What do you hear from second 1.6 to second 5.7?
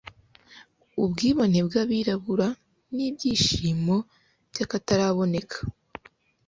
bw'abirabura, n'ibyishimo by'akataraboneka